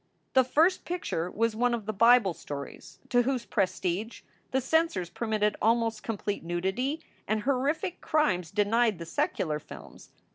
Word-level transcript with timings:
The 0.33 0.43
first 0.43 0.83
picture 0.83 1.29
was 1.29 1.55
one 1.55 1.75
of 1.75 1.85
the 1.85 1.93
Bible 1.93 2.33
stories, 2.33 2.97
to 3.09 3.21
whose 3.21 3.45
prestige 3.45 4.21
the 4.49 4.59
censors 4.59 5.11
permitted 5.11 5.55
almost 5.61 6.01
complete 6.01 6.43
nudity 6.43 7.03
and 7.27 7.43
horrific 7.43 8.01
crimes 8.01 8.49
denied 8.49 8.97
the 8.97 9.05
secular 9.05 9.59
films. 9.59 10.09